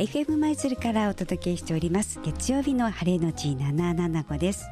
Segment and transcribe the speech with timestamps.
[0.00, 2.20] FM 舞鶴からお届けしております。
[2.24, 4.64] 月曜日の晴れのち775です。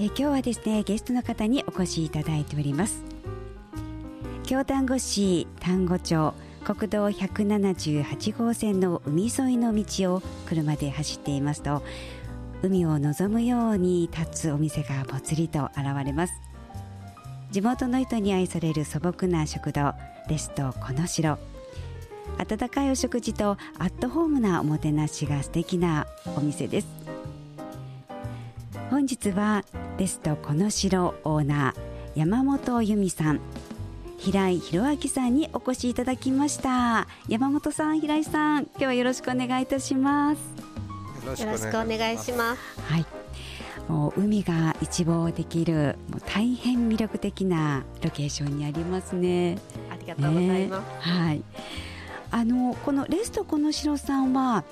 [0.00, 3.04] え今日はですねゲストの方にお越しいただいております。
[4.42, 11.84] 京丹後市丹後町国道178号線の海沿いの道を車で走っていますと
[12.64, 16.32] 海を望むように立つお店がぽつりと現れます。
[17.52, 19.94] 地元の人に愛される素朴な食堂
[20.28, 21.38] レストこの城
[22.38, 26.88] 温かいお食事とアットホームなおもてなしが素敵なお店です。
[28.90, 29.64] 本日は
[29.98, 33.40] レストこの城オーナー山本由美さん。
[34.18, 37.06] 平井博明さんにお越しいただきました。
[37.28, 41.42] 山本さん平井さん今日はよろしくお願いいたします。
[41.42, 42.80] よろしくお願いします。
[42.80, 43.06] はい。
[43.88, 49.58] もう海が一望できるもう大変魅力的なロケーションにありますね。
[49.90, 51.42] ありがとうございます、ね、はい
[52.30, 54.64] あのこのレストこの城さんは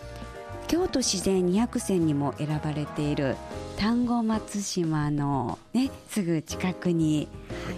[0.67, 3.37] 京都自然200選にも選ばれている
[3.77, 7.29] 丹後松島の、ね、すぐ近くに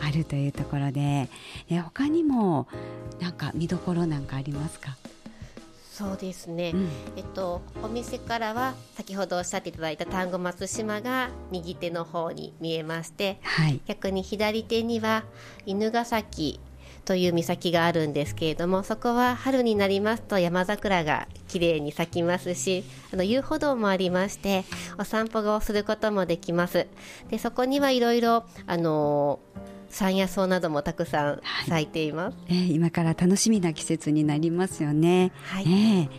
[0.02, 1.28] あるというところで、
[1.68, 2.68] はい、他にも
[3.20, 4.96] なんか見どころなんかありますか？
[5.92, 15.24] そうですね、うん、えっと、お店からは先ほどおっしゃっていただいた丹後松島が右手の方に見えまして、はい、逆に左手には
[15.64, 16.60] 犬ヶ崎
[17.06, 24.64] という岬があるんですけれどもそこは春になりますと山桜が綺麗に咲きますしあの遊歩道もありまして
[24.98, 26.88] お散歩をすることもできます。
[27.30, 29.38] でそこにはいろいろあの
[29.88, 36.10] 山野草などもたくさん咲いています、はい、えー、今から楽しみな季節になりますよね、はい、ね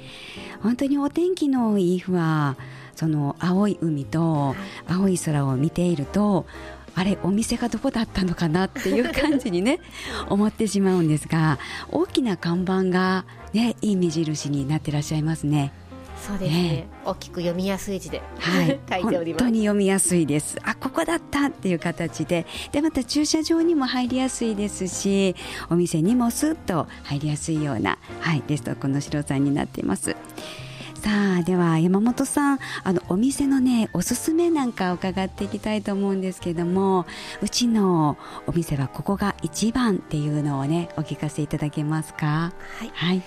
[0.63, 2.57] 本当にお天気のいい日は
[2.95, 4.55] その青い海と
[4.87, 6.47] 青い空を見ていると
[6.97, 9.79] あれお店がどこだったのかなっていう感じにね
[10.29, 11.59] 思ってしまうんですが
[11.91, 15.71] 大きな看板が、ね、いい目印になってらっしゃいますね。
[16.19, 19.43] そうですね、ね、大きく読みやすい字で、はい、 書いております。
[19.43, 20.57] 本当に読みやすいです。
[20.63, 22.47] あここだったっていう形で。
[22.71, 25.35] でまた駐車場にも入りやすいですし
[25.69, 30.15] お店にもスッと入りやすいような、はい、レストこの城さんになっています。
[31.07, 37.05] さあでは山本さんあのお店のねおすすめなんか伺っていきたいと思うんですけども
[37.41, 42.51] うちのお店はここが一番っていうのをねお聞かせいただけますか？
[42.79, 43.23] はい、はい、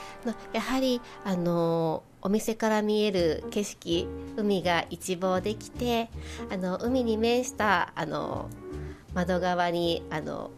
[0.52, 6.10] やはりあのお店から見える景色海が一望できて
[6.50, 8.50] あの海に面したあの
[9.14, 10.50] 窓側にあの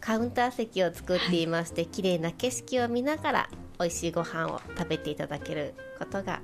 [0.00, 3.50] カウンター席を作っていまして、はい、綺麗な景色を見ながら
[3.80, 6.40] 美味しいご飯を食べていただけることが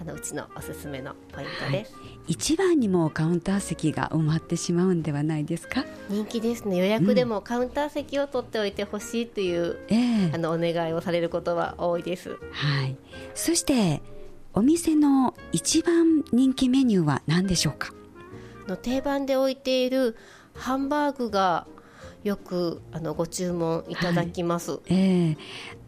[0.00, 5.84] あのうちのおすすめのポイントです、はい、一番にもカウンター席が埋まってしまうんではないですか？
[6.08, 6.76] 人気ですね。
[6.76, 12.96] 予約でもカウンター席を取っておいてほしいという、うん、あのお願いをされることは多いです、はい、
[13.34, 14.02] そして
[14.52, 17.92] お店の一番人気メニューは何でしょうか？
[18.66, 20.16] の定番で置いている
[20.54, 21.66] ハンバーグが
[22.26, 24.72] よくあのご注文いただきます。
[24.72, 25.36] はい、えー、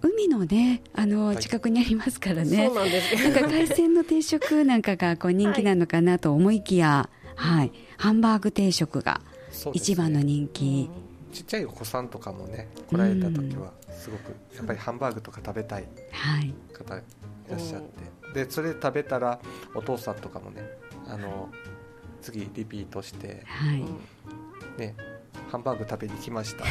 [0.00, 2.68] 海のねあの近くにありますからね。
[2.68, 9.20] はい、なんか海鮮の定食なんかがこう人気なのかなと思いきや、はい、はい、ハンバーグ定食が
[9.72, 10.64] 一番の人気。
[10.64, 10.88] ね
[11.32, 15.84] ちっちゃいお子さんとかもね来られた時はすごくやっぱりハンバーグとか食べたい
[16.72, 17.02] 方い
[17.50, 17.82] らっしゃっ
[18.32, 19.38] て、でそれ食べたら
[19.74, 20.62] お父さんとかもね
[21.06, 21.50] あの
[22.22, 23.84] 次リピートして、はい、
[24.78, 24.94] ね
[25.50, 26.64] ハンバーグ食べに来ました。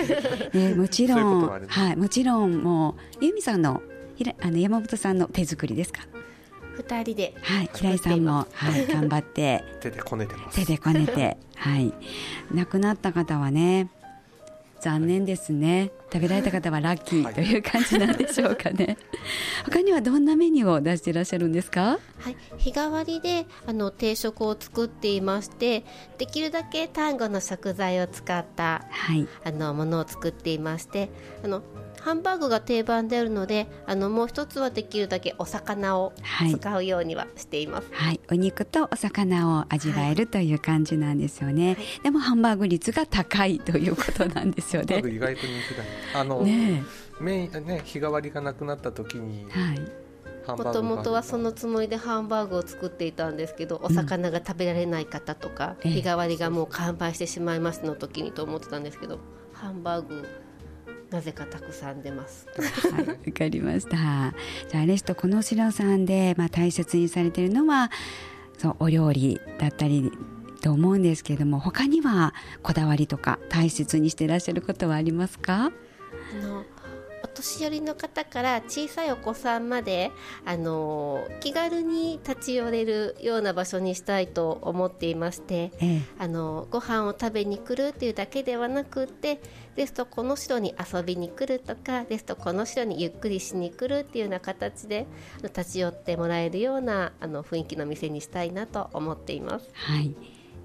[0.56, 3.82] ね、もちろん、はい、もちろん、もう、由美さんの、
[4.16, 6.02] ひら、あの山本さんの手作りですか？
[6.76, 9.62] 二人で、はい、平井さんも、はい、頑張って。
[9.80, 10.58] 手でこねてます。
[10.58, 11.92] 手でこねて、はい、
[12.52, 13.88] 亡くなった方はね。
[14.80, 18.98] 残念ですね、食べられた方はラッキーという感じなんでしょうかね、
[19.66, 25.84] 他にはどんなメニューを出していらっしゃるんですか、はい、日替わりであの定食を作っていまして
[26.16, 31.10] できるだけ丹後の食材を使った、はい、あのものを作っていまして
[31.42, 31.64] あの
[32.04, 36.12] ハンバーグが定番であるのであのもう一つはできるだけお魚を
[36.50, 44.98] 使うようにはしています、はい、はい、お肉とお魚を味わえるという感じなんですよね、はい、でもハンバーグ率が高いということなんですよね。
[44.98, 45.74] 意外と人気
[46.14, 46.82] だあの、ね
[47.20, 49.80] メインね日替わりがなくなった時に、はい。
[50.58, 59.20] もともとはそのつもりでハンバーグを作っていたんですけどお魚が食べられない方とか、うん、日替わりがもう完売してしまいますの時にと思ってたんですけど
[59.54, 60.28] ハンバーグ
[61.14, 62.48] なぜかたくさん出ます。
[62.90, 63.96] はい、わかりました。
[64.68, 67.90] じゃあレストこの白さんでまあ大切にされているのは
[68.58, 70.10] そうお料理だったり
[70.60, 75.66] と思うんですけれども他にはこだわりとか大切にしていらっしゃることはありますか？
[75.66, 76.73] あのと
[77.44, 80.10] 年寄りの方から小さいお子さんまで
[80.46, 89.40] あの気軽に立ち寄れるような場所にしたいと思っていまして、ええ、あのご飯を食べに来るっていうだけではなくて
[89.76, 95.06] ですとこの城に遊びに来るとかですとこの城にゆっくりしに来るっていうような形で
[95.42, 99.68] 立ち寄ってもらえるようなあの雰囲気の店にしたいなと思っています。
[99.74, 100.14] はい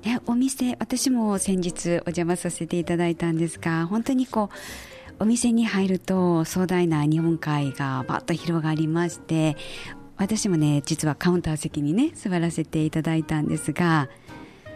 [0.04, 4.56] ね、お店私も先日お邪魔させていただいたんですが本当にこう
[5.20, 9.58] お店に入ると壮大な日本海がバッと広がりまして
[10.18, 14.10] 私もね実はカウンター席にね座らせていただいたんですが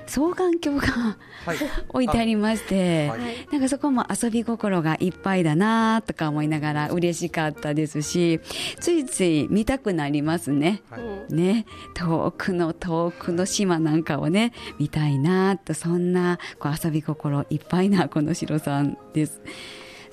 [0.08, 1.58] 双眼鏡が、はい、
[1.90, 3.20] 置いてありまして、はい、
[3.52, 8.40] なんかそこも遊び心がいっぱいだなとか思いながら嬉しかったですし
[8.80, 10.82] ついつい見たくなりますね。
[10.90, 11.00] は
[11.30, 11.66] い、ね。
[11.94, 19.42] 遠くの遠くの島なんかをね見たいなとそんなこう遊び心いっぱいなこの城さんです。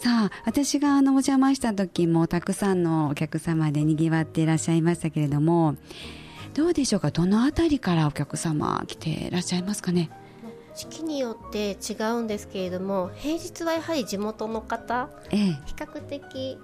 [0.03, 5.77] さあ私があのお邪魔した時もたくさんのお客様でにぎわっていらっしゃいましたけれども
[6.55, 7.11] どうでしょうか？
[7.11, 10.11] どの辺りからお客様来ていらっしゃいますかね？
[10.75, 16.59] 時期によって違うんですけれども平日はやはり地元の方、ええ、比較的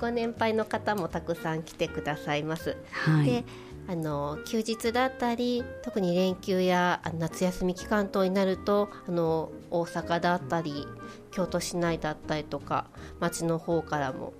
[0.00, 2.76] ご年配の方もたくさん来てくださいます。
[2.90, 3.44] はい、で
[3.90, 10.86] あの休日だったり特に連休や夏休み期間等になるとあの大阪だったり
[11.32, 12.86] 京都市内だったりとか
[13.18, 14.32] 町の方からも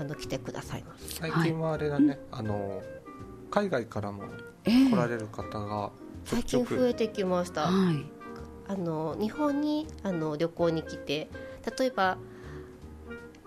[0.00, 1.16] あの来てくださいます。
[1.16, 2.82] 最近はあれだね、はい、あの
[3.50, 4.22] 海外からも
[4.64, 5.90] 来られる方が
[6.24, 8.06] 最近増えてきました、はい、
[8.66, 11.28] あの日本にあの旅行に来て
[11.78, 12.16] 例えば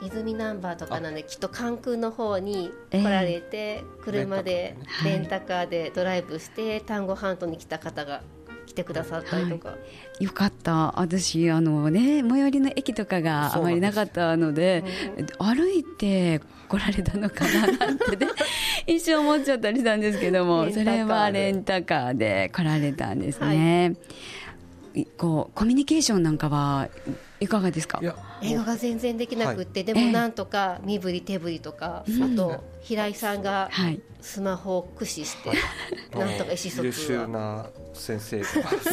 [0.02, 8.22] 泉ナンバーとかなんできっと関空の方に来られて、車でレンタカーでドライブして丹後半島に来た方が
[8.66, 9.76] 来てくださったりとか、は
[10.20, 11.00] い、よかった。
[11.00, 14.84] 私あのね最寄りの駅とかがあまりなかったので、
[15.18, 18.28] うん、歩いて来られたのかななんてね
[18.86, 23.54] 一瞬思っちゃったりしたんですけどもそれはレンタカーで来られたんですね、は
[23.92, 23.98] い、
[25.06, 26.90] こうコミュニケーションなんかは
[27.40, 28.02] いかがですか？
[28.42, 33.70] 英語が全然できなくて、はい、でもなんとか身振り手振りとか、えー、あと平井さんが
[34.22, 35.58] スマホを駆使して、はい、
[36.18, 38.42] なんとか意思疎通優秀な先生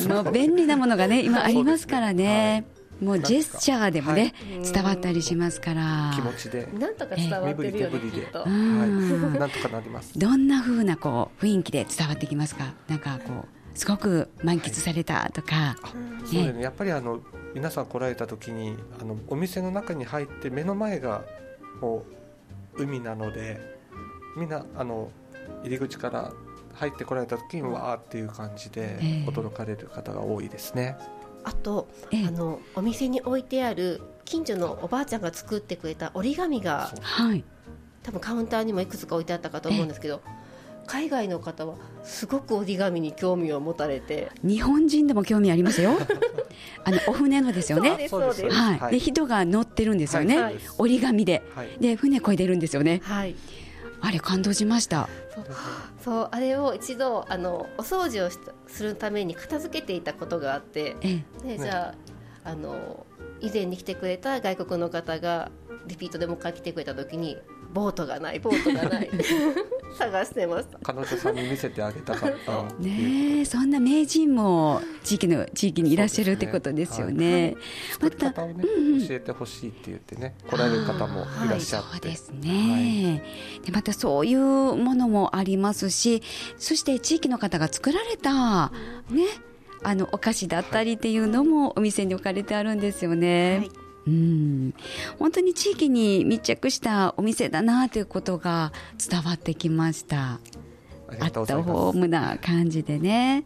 [0.09, 2.65] もう便利なものがね今ありますからね。
[2.99, 4.33] もうジェスチャーでもね、
[4.73, 6.13] 伝わったりしますから。
[6.15, 6.67] 気持ちで。
[6.79, 10.19] なんとか伝わってるよねきっと、なんとかなります。
[10.19, 12.73] どんなふうなこう雰囲気で伝わってきますか？
[12.89, 15.77] なんかこうすごく満喫されたとか、
[16.25, 16.63] そうね。
[16.63, 17.21] やっぱりあの
[17.55, 21.25] 皆さん来られた時にあのお店の中に入って目の前が
[21.81, 22.05] も
[22.79, 23.61] う海なので
[24.37, 25.11] みんなあの
[25.63, 26.33] 入り口から
[26.75, 30.97] 入ってこられた時にわーっていう感じで驚かれる方が多いですね。
[31.45, 37.45] あと、えー、あのお店に置いてある近所のおばあちゃんが作ってくれた折り紙が、はい、
[38.03, 40.23] 多分カウンターにもいくつか置いてあったかと思うんですけど、
[40.87, 41.75] 海外の方は
[42.05, 44.31] すごく折り紙に興味を持たれて。
[44.43, 45.93] 日本人でも興味ありますよ。
[46.85, 48.09] あのお船のですよね。
[48.51, 53.35] はい、で人が乗ってるんですよね、はい、折り紙で、はい、で船こいでるんですよね、はい、
[54.01, 55.09] あれ感動しました。
[56.03, 58.31] そうあれを一度あのお掃除を
[58.69, 61.95] するために片付けていたことがあって、えじゃ
[62.45, 63.07] ああの
[63.41, 65.51] 以前に来てくれた外国の方が
[65.87, 67.37] リピートでもう一回来てくれた時に
[67.77, 69.11] ボートがないボートがない。
[69.99, 72.65] 探してました彼女さんに見せてあげたかった。
[72.81, 77.55] ねそんな名人も地域の地域にいらっしゃるってことですよね、
[78.01, 78.43] また、教
[79.11, 83.23] えてほしいって言ってね来られる方もいらっしゃって、そうですね、
[83.65, 86.23] でまたそういうものもありますし
[86.59, 88.73] そして地域の方が作られた
[89.11, 89.27] ね
[89.83, 93.59] あのお菓子だったりっていうのもお店に置かれてあるんですよね。
[93.59, 94.75] はいうん。
[95.19, 98.73] 本当に地域に密着したお店だなということが
[99.11, 100.41] 伝わってきました。
[101.21, 103.45] アットホームな感じでね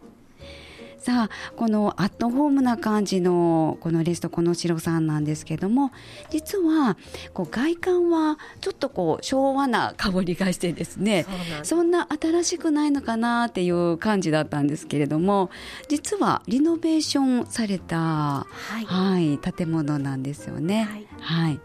[1.00, 5.92] さあこのアットホームな感じのこのレストこの城さんなんですけども
[6.28, 6.98] 実は
[7.32, 11.24] こう外観はちょっとこう昭和な香りがしてですね
[11.62, 15.50] そんな新しくないのかなっていう感じだったんですけれども
[15.88, 18.46] 実はリノベーションされた、は
[18.82, 20.84] い、はい、建物なんですよね。
[20.84, 21.06] はい、
[21.46, 21.60] はい、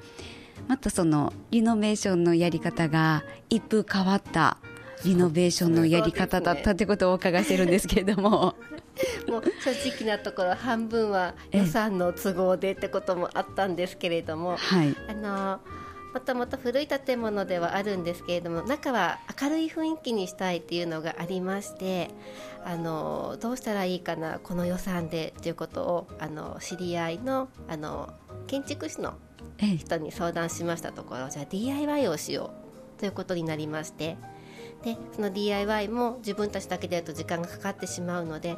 [0.70, 4.58] またそのリノベーションのやり方が一風変わった
[5.04, 8.56] リノベーションのやり方だったってことをお伺いしてるんですけれども。
[9.28, 15.60] もう正直なところ半分は予算の都合でってこともあったんですけれども、はい、あの
[16.14, 22.10] もともと古い建物ではあるんですけれども中は明るい雰囲気にしたいっていうのがありまして
[22.64, 28.14] あのどうしたらいいかなこの予算でということをあの知り合いのあの
[28.48, 29.16] 建築士の
[29.78, 32.52] 人に相談しましたところ、じゃあ DIY をしよ
[32.98, 34.18] うということになりまして
[34.86, 38.56] でその DIY も自分たちだけでやると時間がかかってしまうので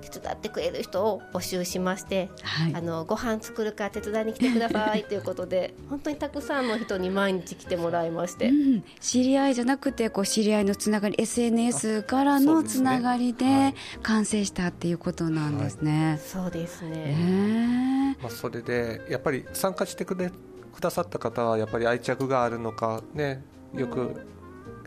[0.00, 16.18] 手伝ってくれる人を募集しまして、はい、あのご飯作るから手伝いに来てください ということで本当にたくさんの人に毎日来てもらいまして、うん、知り合いじゃなくてこう知り合いのつながり SNS からのつながりで完成したっていうことなんですね。
[16.20, 20.32] そうですね、まあ、それでやっぱり参加してくれ
[20.74, 24.26] くださった方はやっぱり愛着があるのかねよく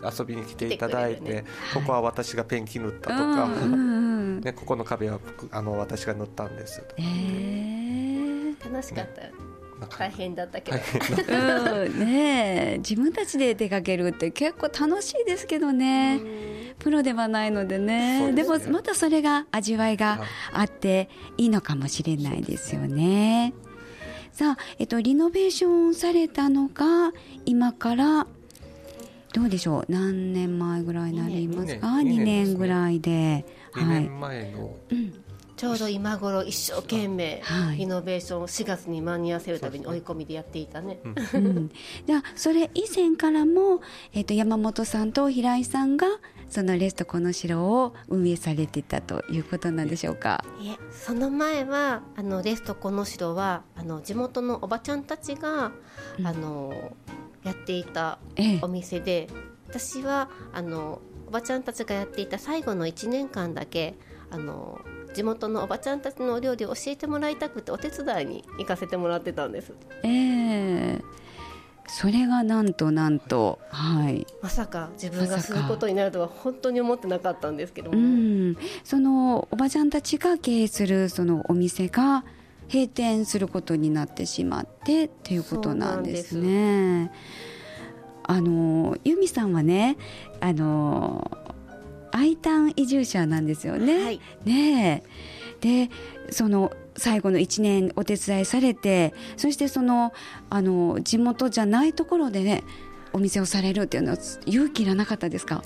[0.03, 3.47] 遊びに来ていただいて、ね、ここは私がペンキ塗ったとか、
[4.43, 5.19] ね、ここの壁は
[5.51, 6.83] あの私が塗ったんです。
[6.97, 9.21] えー、楽しかった。
[9.21, 9.53] よ、ね
[9.89, 16.21] 大変だったけど、うんね、自分たちで出かけるって結構楽しいですけどね。
[16.79, 18.31] プロではないのでね。
[18.33, 23.53] でもまたそれが味わいがあっていいのかもしれないですよね。
[24.31, 27.11] さあ、えっと、リノベーションされたのが
[27.45, 28.27] 今から
[29.33, 29.85] どうでしょう？
[29.89, 31.75] 何年前ぐらいになります？
[31.77, 33.45] か 2, 2, 年ぐらいで。
[33.75, 35.23] 2年前の、うん、
[35.55, 37.41] ちょうど今頃一生懸命
[37.77, 40.99] イノベーションを4月に間に合わせるために追い込みでやっていたね、
[41.33, 41.71] うん、
[42.05, 43.81] じゃあそれ以前からも、
[44.13, 46.05] えーと、山本さんと平井さんが
[46.49, 50.45] そのレストこの城を運営されていたということなんでしょうか？
[50.61, 55.71] いえその前はあのレストこの城はあの地元のおばちゃんたちが、
[56.19, 56.95] うん、あの
[57.43, 58.19] やっていた
[58.61, 59.33] お店で、ええ、
[59.69, 63.95] 私はあのおばちゃんたちがやっていた最後の1年間だけ
[64.29, 64.81] あの
[65.13, 69.73] 地元のおばちゃんたちのお料理を教えてもらいたくてお手伝いに行かせてもらってたんです。
[70.03, 71.03] えー
[71.87, 82.23] それがなんとなんと、はい、まさか自分がすることになるとは本当に思ってなかったんですけども、うん、そのおばちゃんたちが経営するそのお店が
[82.71, 87.11] 閉店することになってしまってっていうことなんですね。
[88.25, 89.97] あの由美さんはね
[90.39, 91.29] あの
[92.11, 94.03] I ターン移住者なんですよね。
[94.03, 95.03] はい、ね
[95.61, 95.89] で
[96.29, 100.13] その最後の1年お手伝いされてそしてその
[100.49, 102.63] あの地元じゃないところでね
[103.13, 105.63] お店をされるっていうのは勇気いらなかったですか？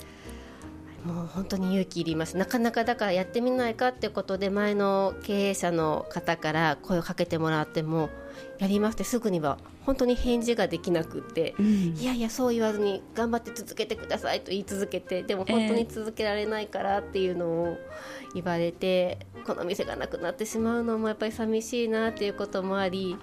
[1.04, 2.36] もう本当に勇気いります。
[2.36, 8.10] なかなかだからやってみないかってことで前の経営者の方から声をかけてもらっても
[8.58, 17.78] やりますってすぐには本当に返事ができなくて、うん、いやいやそう言わずに頑張って続けてくださいと言い続けてでも本当に続けられないからっていうのを
[18.34, 23.16] 言われて、えー、この店がなくなってしまうのもやっぱり寂しいなっていうこともあり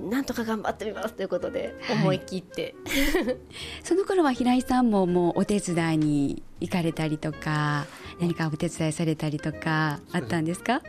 [0.00, 3.36] なんとか頑張ってみますということで思い切って、はい、
[3.84, 7.86] その頃は平井さんももうお手伝いに行かれたりとか
[8.20, 10.82] 何かお手伝いされたりとかあったんですか？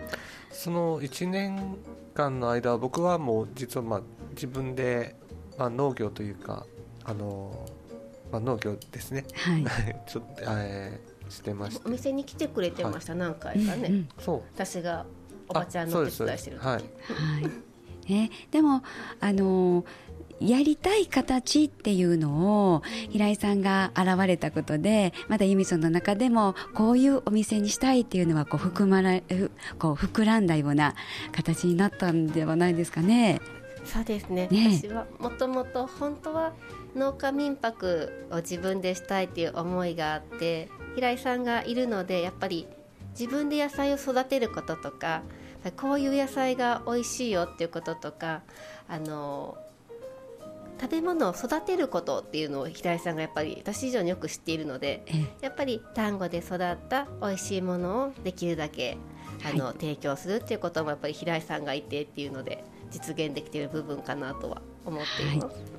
[0.51, 1.77] その1年
[2.13, 5.15] 間の間僕はもう実はまあ自分で、
[5.57, 6.65] まあ、農業というか
[7.03, 7.67] あの、
[8.31, 9.65] まあ、農業ですね、はい、
[10.07, 14.41] ちょっと、えー、してましたお店に来てくれてました、はい、何回かね、うんうん、そう。
[14.53, 15.05] 私が
[15.49, 16.65] おばちゃんのお手伝いしてる時。
[16.65, 17.51] はい、はい
[18.07, 18.83] ね、でも
[19.19, 19.85] あの
[20.39, 29.21] やりたい形っていうのを平井さんが現れたことでまだ由美さんの中でもこういうお店にしたいっていうのはこう含まら
[29.79, 30.95] こう膨らんだような
[31.31, 33.39] 形になったんではないですかね。
[33.85, 36.53] そうですね、ね、私はもともと本当は
[36.95, 42.67] 農家民泊を自分でしたいっていう思いがあって平井さんがいるのでやっぱり
[43.17, 45.21] 自分で野菜を育てることとか
[45.71, 48.41] こういう野菜が美味しいよっていうこととか
[48.87, 49.57] あの
[50.81, 55.05] 食べ物を育てることっていうのを平井さんがやっぱり私以上によく知っているので
[55.41, 58.97] やっぱり丹後で育った美味しいものをできるだけ
[59.45, 65.55] あの、はい、提供するっていうこともやっぱり平井さんがいてっていうので実現できている部分かなとは思っています。
[65.55, 65.72] はい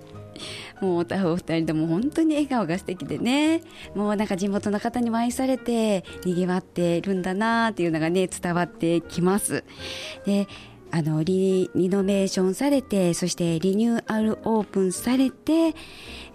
[0.81, 3.63] もうお二人とも本当に笑顔が素敵でね。
[3.95, 9.65] もうなんか地元の方にも愛されてにぎわっているんだなっていうのがね伝わってきます。
[10.27, 10.47] で
[10.91, 15.75] あのリリノベーションされてそしてリニューアルオープンされて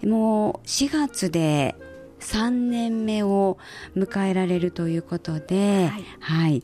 [0.04, 1.74] もう4月で
[2.20, 3.58] 3年目を
[3.96, 6.62] 迎えられるということで、はい、はい、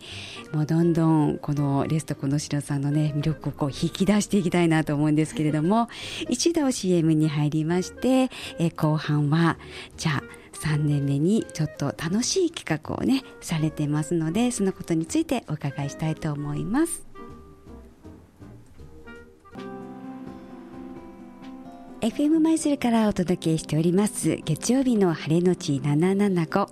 [0.52, 5.88] もうどんどんこのレストコの城さんのね魅力をこう引き出していきたいなと思うんですけれども
[6.28, 9.58] 一度 CM に入りましてえ後半は
[9.96, 10.22] じゃあ
[10.56, 17.05] 3年目にちょっと楽しい企画をねされてますのでそのことについてお伺いしたいと思います。
[22.00, 26.68] FM マイスルからお届けしております月曜日の晴れのち775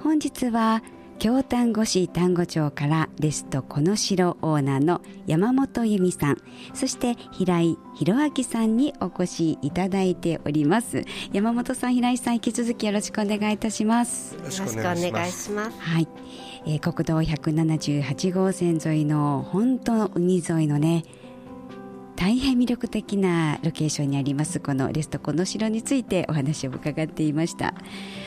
[0.00, 0.82] 本日は
[1.18, 6.42] 京丹後市丹後町からレストこの城オーナーの山本由美さん。
[6.74, 11.04] そして平井弘明さんにお越しいただいております。
[11.32, 14.34] 山本さん平井さん引き続きよろしくお願いいたします。
[14.34, 14.96] よろしくお願
[15.28, 15.80] いします。
[15.80, 16.08] はい、
[16.66, 21.04] えー、国道178号線沿いの本当の海沿いのね
[22.24, 27.74] 大変魅力的なロケーションにありますこのレストこの城についてお話を伺っていました。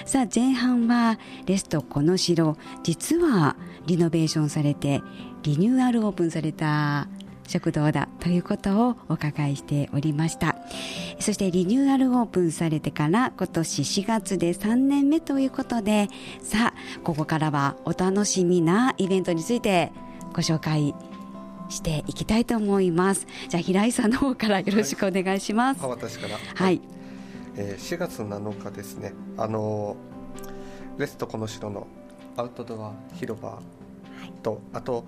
[0.05, 3.55] さあ前半はレストこの城実は
[3.87, 5.01] リノベーションされて
[5.41, 7.07] リニューアルオープンされた
[7.47, 10.55] 食堂だということをお伺いしておりました。
[11.19, 16.09] そしてリニューアルオープンされてから今年4月で3年目ということで
[16.43, 19.91] さあここからはお楽しみなイベントについて
[20.33, 20.93] ご紹介
[21.69, 23.27] していきたいと思います。
[23.49, 26.37] じゃあ平井さんの方からよろしくお願いします、はい、私から。
[26.37, 26.81] はい、
[27.55, 29.13] えー、4月7日ですね。
[29.37, 29.95] あの
[30.97, 31.87] レストこの城の
[32.35, 33.59] アウトドア広場
[34.41, 35.05] と、はい、あと、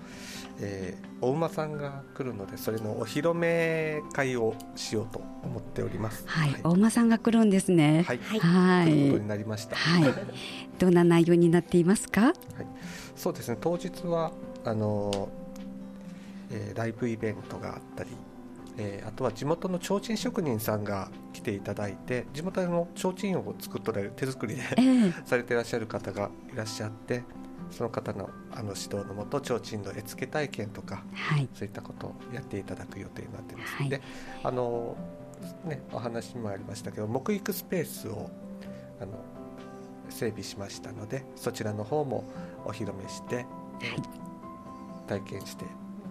[0.60, 6.24] えー、お馬さんが来るのでそれのお披露目会をしようと思っております。
[6.26, 8.04] はい、はい、お馬さんが来るんですね。
[8.06, 9.76] はい、はい、ということになりました。
[9.76, 10.14] はい、
[10.78, 12.20] どんな内容になっていますか？
[12.22, 12.34] はい、
[13.16, 13.58] そうですね。
[13.60, 14.32] 当日は
[14.64, 15.28] あの
[16.50, 18.10] えー、ライブイベントがあったり、
[18.76, 27.22] えー、あとは地元の提灯職人さんが来ていただいて地元の提灯を作っとられる手作りで、えー、されていらっしゃる方がいらっしゃって
[27.70, 34.00] その方のあの指導のもと提灯の絵付け体験とか、はい、そういったことをやっていただく予定になってます、はい、で
[34.42, 34.96] あの
[35.64, 38.30] ねお話もありましたけど木育スペースを
[39.00, 39.12] あの
[40.08, 42.24] 整備しましたのでそちらの方も
[42.64, 43.46] お披露目して、はい、
[45.06, 45.64] 体験して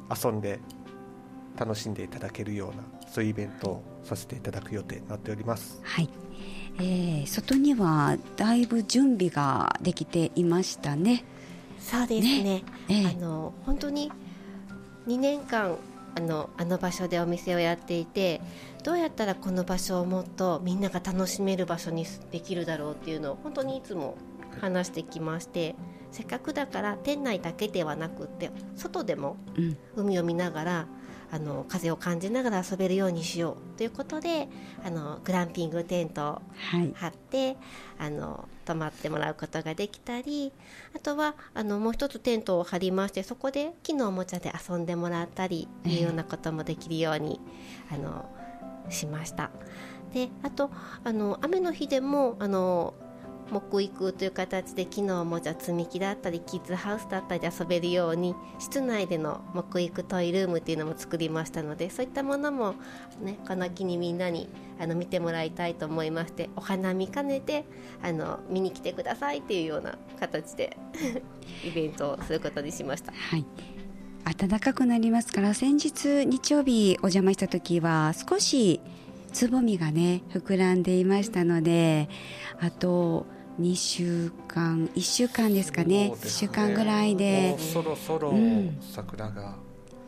[0.10, 0.60] 遊んで
[1.58, 5.82] 楽しんでいただけるようなそういうイベントをさせていただく予定になっております。
[5.84, 6.10] はい、
[6.78, 11.25] えー、外にはだいぶ準備ができていましたね。
[11.80, 12.44] そうですね。
[12.44, 14.12] ねえー、あの本当に
[15.08, 15.78] 2年間
[16.16, 18.42] あのあの場所でお店をやっていて
[18.84, 24.18] どうやったらこの場所をもっとみんなが楽しめる場所にできるだろうっていうのを本当にいつも
[24.62, 25.75] 話してきまして、
[26.12, 29.38] せっかくだから店内だけではなくって外でも
[29.95, 30.88] 海を見ながら、
[31.32, 34.48] あの風を感じながら遊べるようにしようということで
[34.84, 36.41] あのグランピングテントを
[36.95, 37.58] 張って、はい、
[38.00, 40.52] あの泊まってもらうことができたり
[40.95, 47.39] あとはあのもう一つテントを張りましてそこで木のおもちゃで遊んでもらったりいうようなこともできるように、
[47.91, 48.28] あの
[48.89, 49.52] しました。
[50.13, 50.72] であと
[51.04, 52.95] あの雨の日でもあの
[53.51, 62.75] 木育という形で木のおもちゃ積み木だったりキッズハウスだったりで遊べるように室内での木育トイルームっていうのも作りましたのでそういったものも、
[63.21, 67.65] ね、この木にみんなにあの見てもらいたいと思いましてお花見兼ねて
[68.01, 70.77] あの見に来てくださいっていうような形で
[71.65, 73.12] イベントをすることにしました。
[73.12, 73.45] はい
[74.38, 78.79] 暖かくなりますから先日日曜日お邪魔した時は少し
[79.31, 82.09] つぼみがね膨らんでいましたので
[82.59, 83.25] あと
[83.60, 86.10] 2週間1週間ですかね。
[86.10, 86.13] ね。
[86.13, 87.58] 1週間ぐらいで。
[87.60, 88.34] そろそろ
[88.80, 89.58] 桜が、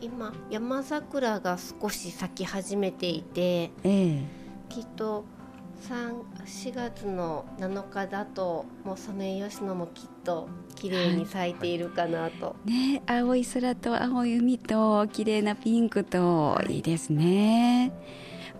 [0.00, 4.22] うん、今山桜が少し咲き始めていて、ええ、
[4.68, 5.24] きっと
[5.88, 17.92] 4月の7日だともうソメイヨシノもきっと綺麗に咲いているかなと、はい、ね青い空と青い海と綺麗なピンクといいですね、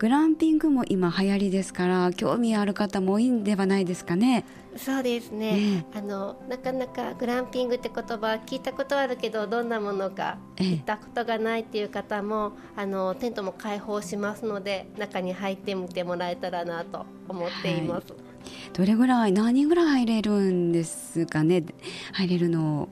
[0.02, 4.44] グランピングも今流行りですから興味ある方も多いんではないですかね。
[4.76, 18.22] そうですね、ね、あのなかなかグランピングって言葉聞いたことあるけどどんなものか聞いたことがないっていう方も、あのテントも開放しますので中に入ってみてもらえたらなと思っています、はい、
[18.72, 21.62] どれぐらい何人ぐらい入れるんですかね？
[22.12, 22.88] 入れるの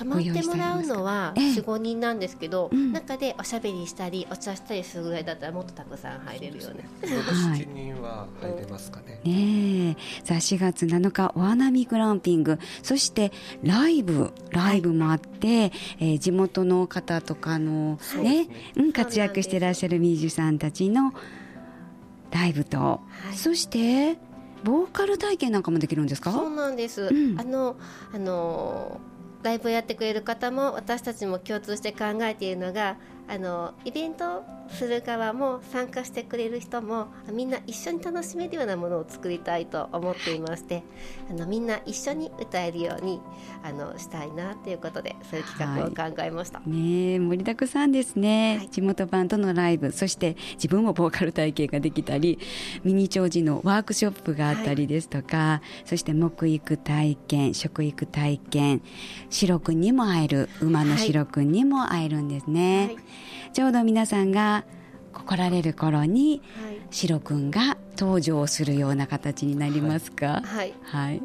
[0.00, 6.88] 泊まってもらうのは45人なんですけど、ええ中でおしゃべりしたりお茶したりするぐらいだったらもっとたくさん入れるよね。
[7.02, 9.20] 7人は入れますかね。
[9.24, 12.58] ねさあ4月7日お花見グランピング。
[12.82, 13.30] そして
[13.62, 18.48] ライブライブもあって、はい、えー、地元の方とかのね、ね。
[18.76, 21.12] うん、活躍していらっしゃるミュージシャンたちの
[22.30, 23.00] ライブと、は
[23.34, 24.16] い、そして
[24.64, 26.32] ボーカル体験なんかもできるんですか？
[26.32, 27.76] そうなんです、うん、あの
[28.14, 29.00] あの
[29.42, 32.96] ライブをやってくれる方も私たちも共通して考えているのが
[33.30, 40.82] あのイベントする側も参加してくれる人もみんな一緒に楽しめるようなものを作りたいと思っていまして
[41.28, 43.20] あのみんな一緒に歌えるように
[43.62, 52.40] あのしたいなということでそういう企画を考えました、はい、ね盛りだくさんですね、はい、地元バンドのライブそして自分もボーカル体験ができたり
[52.82, 58.82] ミニ長寿のワークショップがあったりですとか、はい、そして木育体験食育体験
[59.30, 62.96] 白くんにも会える馬の白くんにも会えるんですね、
[63.52, 64.64] ちょうど皆さんが
[65.12, 70.42] 来られる頃に、はい、シロ君が登場するような形になりますか？
[70.44, 70.72] はい。
[70.82, 71.22] はい。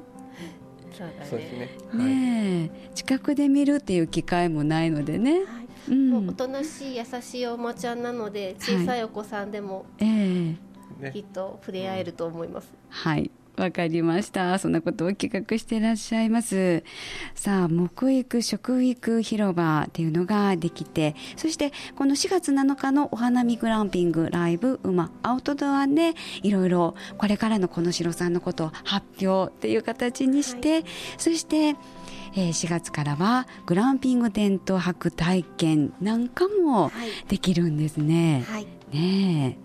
[0.97, 1.69] そうですね。
[1.93, 5.33] ね、はい、近くで見るっていう機会もないのでね。
[5.33, 5.43] はい
[5.89, 10.55] うん、もうおとなしい優しいおまちゃんなので小さいお子さんでも、はい、え
[11.01, 12.73] えきっと触れ合えると思います。
[12.89, 14.57] はいわかりました。
[14.59, 16.83] そんなことを企画していらっしゃいます。
[17.33, 26.13] さあ、木育、食育広場っていうのができて、そしてこの4月7日のお花見グランピングライブ、馬、アウトドアで
[26.43, 30.85] いろいろこれからのこの城さんのことを発表っていう形にして、はい、
[31.17, 31.75] そして、
[32.35, 36.91] えー、4月からはグランピングテント泊体験なんかも
[37.29, 38.43] できるんですね。
[38.47, 39.64] はい、ねえ。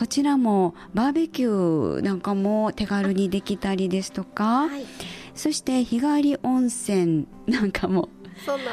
[0.00, 4.86] こちらもバーベキューなんかも手軽にできたりですとか、はい、
[5.34, 8.08] そして日帰り温泉なんかも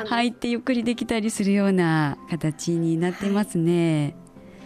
[0.06, 4.16] 入ってゆっくりできたりするような形になってますね。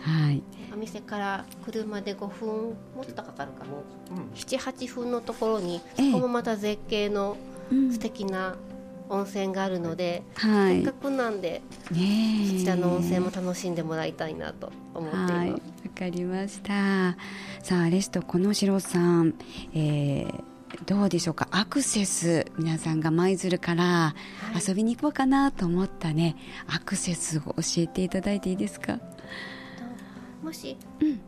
[0.01, 2.47] はい、はい、お店から車で5分
[2.95, 3.71] もっとかかるかな、
[4.17, 7.37] うん、78分のところにそこもまた絶景の
[7.71, 8.55] 素敵な
[9.11, 15.33] 温泉があるので、はい、せっかくなんで、ね、そちらの温泉も楽しんでもらいたいなと思っています。
[15.33, 17.17] わ、はい、かりました。
[17.61, 19.35] さあレストこの城さん、
[19.73, 20.43] えー
[20.85, 21.49] どうでしょうか？
[21.51, 24.15] アクセス皆さんが舞鶴から
[24.55, 28.97] 遊びに行こうかなと思ったね、はい、アクセスを教えていただいていいですか？
[30.41, 31.19] もし、うん、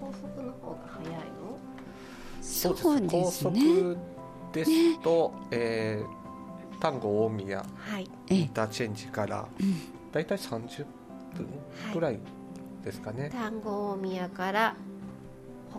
[0.00, 1.20] 高速の方が早いの？
[2.40, 3.08] そうですね。
[3.10, 3.98] 高速
[4.54, 5.48] ですと、ね。
[5.50, 6.21] えー
[6.82, 9.46] 丹後大宮、はい、インターチェンジから
[10.10, 10.84] 大体30
[11.36, 11.46] 分
[11.94, 12.18] ぐらい
[12.84, 14.74] ですかね、丹後大宮から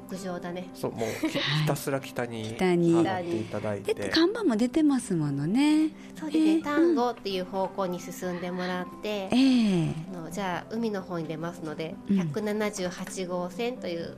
[0.08, 0.70] 北上だね。
[0.74, 1.38] そうもうひ
[1.68, 3.02] たすら北に北に。
[3.02, 3.94] っていただいて。
[4.10, 5.90] 看板も出てますものね。
[6.18, 14.16] そうですね、丹後っていう方向に進んでもらって、えー、のじゃあ海の方に出ますので、うん、178号線という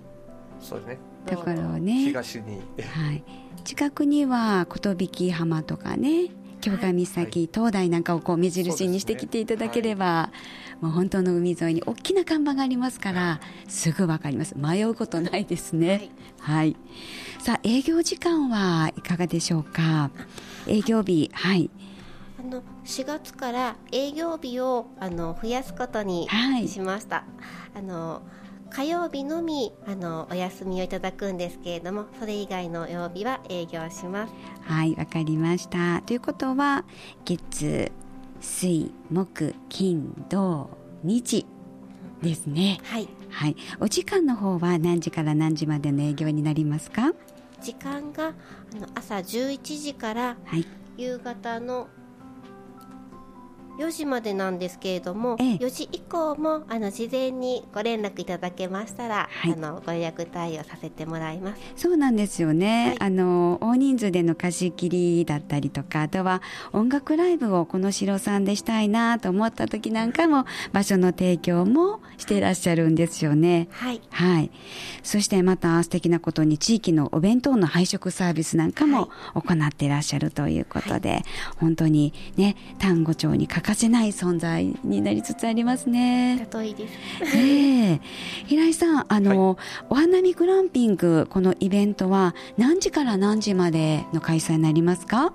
[0.60, 0.98] そうですね。
[1.26, 1.94] ところをね。
[1.94, 3.24] 東に、はい、
[3.64, 6.30] 近くには寿浜とかね
[6.66, 10.32] 京上岬、はい、東大なんかをこう目印にしてきていただければ、
[10.82, 13.00] もう本当の海沿いに大きな看板があります。
[13.00, 13.92] からす。
[13.92, 14.58] ぐ分かります。
[14.58, 15.74] 迷うことないです。
[15.74, 16.78] ね、はい、はい、
[17.40, 20.10] さあ営業時間はいかがでしょうか
[20.68, 21.70] 営業日はい
[22.40, 25.74] あの4月から営業日をあの増やす。
[25.74, 26.28] ことに
[26.68, 27.26] しました、
[27.76, 28.24] あの
[28.70, 34.34] 火曜日のみあのお休みをいただくんですけれどもそれ以外の曜日は営業します。
[34.62, 36.02] はいわかりました。
[36.02, 36.84] ということは
[37.24, 37.92] 月
[38.42, 40.70] 水木金土
[41.04, 41.46] 日
[42.22, 42.80] ですね。
[42.84, 47.14] はい、はい、お時間の方は何時から何時までの営業になりますか？
[47.62, 48.32] 時間があ
[48.76, 50.38] の朝11時から
[50.98, 51.88] 夕方の
[53.78, 61.62] 4時までなんですけれども、ええ、4時以降もあの事前にご連絡いただけましたら、はい、あのご予約対応させてもらいます。
[61.76, 73.68] そうなんですよね、はい、あの大人数での貸し切りだったりとかあとは音楽ライブをこの城さんでしたいなと思った時なんかも場所の提供もしていらっしゃるんですよね。
[73.72, 74.52] はい、はい、
[75.04, 81.24] そしてまた素敵なことに地域のお弁当の配食サービスなんかも行っていらっしゃるということで、はい、
[81.58, 86.46] 本当にね丹後町にかせない存在になりつつありますね。
[86.52, 86.94] といいです。
[87.36, 88.02] ええ
[88.46, 89.58] 平井さん、あの、はい、
[89.90, 95.34] お花見グランピングこのイベントは何時から何時までの開催になりますか？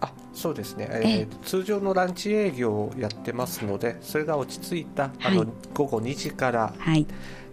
[0.00, 0.88] あ、そうですね。
[0.90, 7.06] えー、通常のランチ営業をやってますので、それが落ち着いたあの、はい、午後2時から、はい、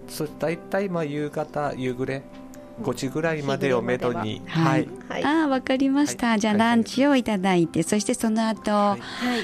[0.07, 2.23] そだいたいまあ夕方夕暮れ
[2.81, 4.77] 5時ぐらいまでをめどに、は。
[4.77, 8.97] い、はい、ああわかりました、はい、じゃあランチをいただいて、そしてその後、は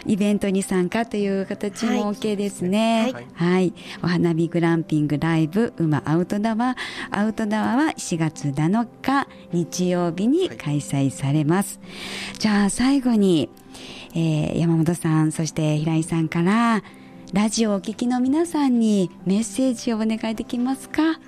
[0.06, 6.76] い、イベントに参加という形も OK ですね、はい、お花見グランピングライブ馬アウトドア
[7.12, 11.80] アウトドアは4月7日日曜日に開催されます、
[12.40, 13.50] じゃあ最後に、
[14.14, 16.84] えー、山本さんそして平井さんから
[17.34, 21.20] ラジオをお聞きの皆さんにメッセージをお願いできますか？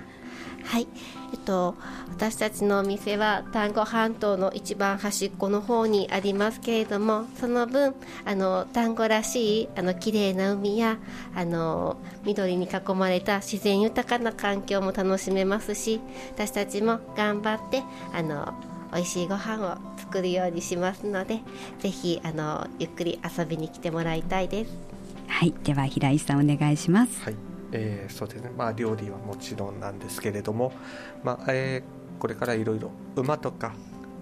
[0.64, 0.86] はい
[1.32, 1.74] えっと、
[2.10, 10.98] 私たちのお店は丹後半島の一番端っこの方にありますけれどもその分あの丹後らしいあの綺麗な海や
[11.34, 16.00] あの緑に囲まれた自然豊かな環境も楽しめますし
[16.34, 18.54] 私たちも頑張ってあの
[18.92, 21.40] 美味しいご飯を作るようにしますので
[21.80, 24.72] ぜひあのゆっくり遊びに来てもらいたいです。
[25.26, 25.52] はい。
[25.62, 27.22] では平井さんお願いします。
[27.22, 28.50] はいえー、そうですね。
[28.56, 30.72] まあ料理はもちろんなんですけれども
[31.22, 33.74] まあ、えー、これからいろいろ馬とか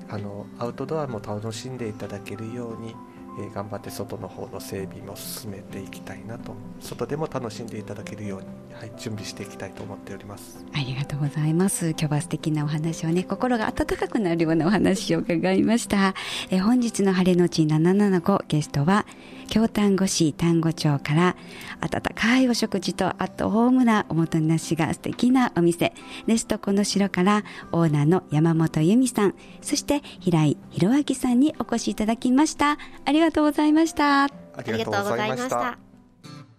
[0.09, 2.94] あのアウトドアも楽しんでいただけるように
[3.38, 10.64] え頑張って外の方の整備も進めていきたいなと外でも楽しんでいただけるように、はい、準備していきたいと思っております。
[10.72, 11.90] ありがとうございます。
[11.90, 16.14] 今日は素敵なお話をね心が温かくなるようなお話を伺いました。
[16.50, 19.06] え本日の晴れのち775ゲストは
[19.46, 21.37] 京丹後市丹後町から
[21.80, 25.92] 温かいお食事とアットホームなおもてなしが素敵なお店。
[26.26, 29.35] レストこの城からオーナーの山本由美さん。
[29.62, 32.78] そして平井弘明さんにお越しいただきました。
[33.04, 34.24] ありがとうございました。
[34.24, 34.28] あ
[34.66, 35.86] りがとうございました。